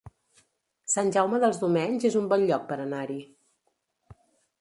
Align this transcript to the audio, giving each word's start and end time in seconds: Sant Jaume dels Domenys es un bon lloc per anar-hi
Sant 0.93 1.11
Jaume 1.17 1.39
dels 1.43 1.59
Domenys 1.63 2.07
es 2.09 2.17
un 2.21 2.31
bon 2.31 2.45
lloc 2.53 2.65
per 2.71 2.79
anar-hi 2.87 3.19